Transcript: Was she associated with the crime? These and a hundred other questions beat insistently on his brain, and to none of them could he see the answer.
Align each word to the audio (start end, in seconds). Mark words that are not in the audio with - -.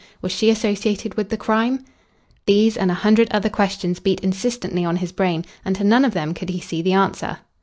Was 0.19 0.31
she 0.31 0.49
associated 0.49 1.13
with 1.13 1.29
the 1.29 1.37
crime? 1.37 1.85
These 2.47 2.75
and 2.75 2.89
a 2.89 2.93
hundred 2.95 3.29
other 3.31 3.49
questions 3.49 3.99
beat 3.99 4.19
insistently 4.21 4.83
on 4.83 4.95
his 4.95 5.11
brain, 5.11 5.45
and 5.63 5.75
to 5.75 5.83
none 5.83 6.05
of 6.05 6.15
them 6.15 6.33
could 6.33 6.49
he 6.49 6.59
see 6.59 6.81
the 6.81 6.93
answer. 6.93 7.37